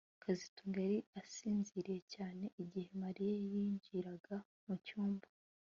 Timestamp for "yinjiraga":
3.51-4.35